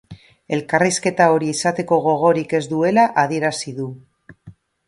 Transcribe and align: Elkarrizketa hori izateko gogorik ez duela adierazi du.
Elkarrizketa 0.55 1.27
hori 1.35 1.51
izateko 1.57 2.01
gogorik 2.07 2.57
ez 2.61 2.65
duela 2.75 3.07
adierazi 3.25 3.79
du. 3.83 3.91